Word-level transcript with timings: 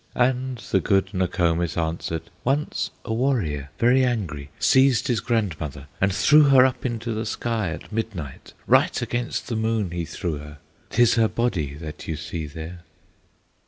And 0.15 0.57
the 0.71 0.79
good 0.79 1.13
Nokomis 1.13 1.77
answered: 1.77 2.31
"Once 2.43 2.89
a 3.05 3.13
warrior, 3.13 3.69
very 3.77 4.03
angry, 4.03 4.49
Seized 4.57 5.07
his 5.07 5.19
grandmother, 5.19 5.85
and 6.01 6.11
threw 6.11 6.45
her 6.45 6.65
Up 6.65 6.87
into 6.87 7.13
the 7.13 7.23
sky 7.23 7.69
at 7.69 7.91
midnight; 7.91 8.53
Right 8.65 8.99
against 8.99 9.47
the 9.47 9.55
moon 9.55 9.91
he 9.91 10.05
threw 10.05 10.39
her; 10.39 10.57
'T 10.89 11.03
is 11.03 11.13
her 11.21 11.27
body 11.27 11.75
that 11.75 12.07
you 12.07 12.15
see 12.15 12.47
there." 12.47 12.79